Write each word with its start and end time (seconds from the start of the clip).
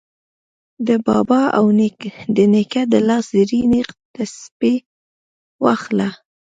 د 0.87 0.89
بابا 1.07 1.41
او 1.57 1.65
د 2.35 2.37
نیکه 2.53 2.81
د 2.93 2.95
لاس 3.07 3.25
زرینې 3.37 3.81
تسپې 4.13 4.73
واخله 5.63 6.09